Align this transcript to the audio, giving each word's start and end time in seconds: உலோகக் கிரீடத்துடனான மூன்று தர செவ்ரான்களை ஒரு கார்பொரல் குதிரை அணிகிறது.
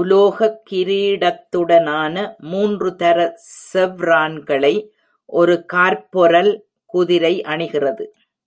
உலோகக் 0.00 0.60
கிரீடத்துடனான 0.70 2.14
மூன்று 2.44 2.96
தர 2.96 3.18
செவ்ரான்களை 3.72 4.72
ஒரு 5.30 5.66
கார்பொரல் 5.72 6.52
குதிரை 6.94 7.42
அணிகிறது. 7.42 8.06